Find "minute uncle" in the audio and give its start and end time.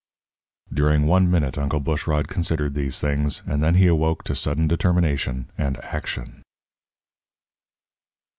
1.29-1.79